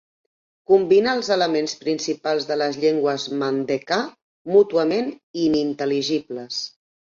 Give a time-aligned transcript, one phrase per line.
[0.69, 4.01] Combina els elements principals de les llengües mandenkà
[4.57, 5.15] mútuament
[5.47, 6.69] inintel·ligibles.